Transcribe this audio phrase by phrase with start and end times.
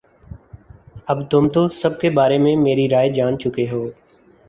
[1.07, 3.89] اب تم تو سب کے بارے میں میری رائے جان چکے ہو